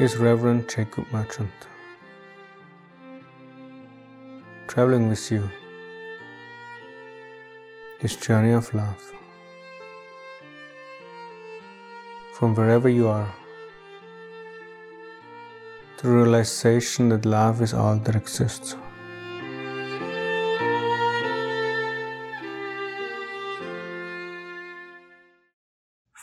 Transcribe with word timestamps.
is 0.00 0.16
Reverend 0.16 0.68
Jacob 0.68 1.06
Merchant. 1.12 1.52
Traveling 4.66 5.08
with 5.08 5.30
you, 5.30 5.48
this 8.00 8.16
journey 8.16 8.50
of 8.50 8.74
love. 8.74 9.12
From 12.32 12.56
wherever 12.56 12.88
you 12.88 13.06
are, 13.06 13.32
the 16.02 16.08
realization 16.08 17.10
that 17.10 17.24
love 17.24 17.62
is 17.62 17.72
all 17.72 17.96
that 17.98 18.16
exists. 18.16 18.74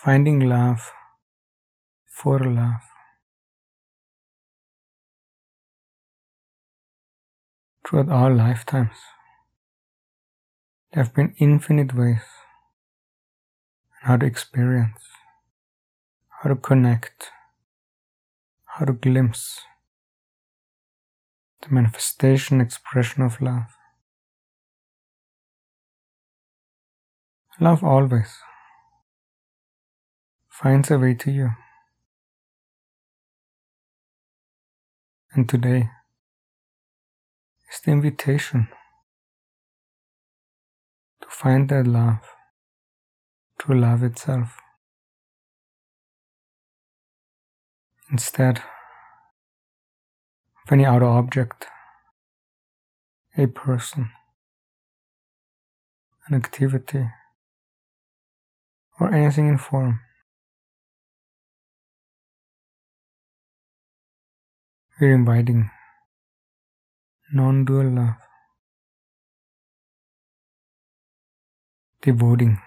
Finding 0.04 0.42
love 0.42 0.92
for 2.06 2.38
love. 2.40 2.91
Throughout 7.92 8.08
our 8.08 8.34
lifetimes, 8.34 8.96
there 10.94 11.04
have 11.04 11.14
been 11.14 11.36
infinite 11.40 11.94
ways 11.94 12.22
how 14.04 14.16
to 14.16 14.26
experience, 14.26 15.02
how 16.30 16.52
to 16.52 16.56
connect, 16.56 17.32
how 18.64 18.86
to 18.86 18.94
glimpse 18.94 19.60
the 21.64 21.76
manifestation 21.76 22.62
expression 22.62 23.24
of 23.24 23.42
love. 23.42 23.76
Love 27.60 27.84
always 27.84 28.38
finds 30.48 30.90
a 30.90 30.98
way 30.98 31.14
to 31.14 31.30
you. 31.30 31.50
And 35.34 35.50
today 35.50 35.90
is 37.72 37.80
the 37.82 37.92
invitation 37.92 38.68
to 41.22 41.28
find 41.30 41.70
that 41.70 41.88
love 41.88 42.20
through 43.60 43.80
love 43.80 44.04
itself. 44.04 44.58
Instead 48.12 48.58
of 48.58 48.64
any 50.72 50.86
outer 50.86 51.06
object, 51.06 51.68
a 53.38 53.48
person, 53.48 54.10
an 56.28 56.36
activity, 56.36 57.10
or 59.00 59.14
anything 59.14 59.48
in 59.48 59.58
form. 59.58 60.02
We're 65.00 65.16
inviting 65.16 65.72
non 67.34 67.64
dual 67.64 67.90
love, 67.96 68.16
devoting 72.02 72.60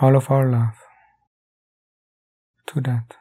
all 0.00 0.16
of 0.16 0.30
our 0.30 0.48
love 0.50 0.74
to 2.66 2.80
that. 2.80 3.14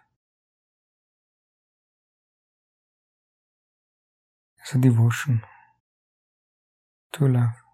It's 4.62 4.74
a 4.74 4.80
devotion 4.80 5.44
to 7.14 7.28
love. 7.28 7.67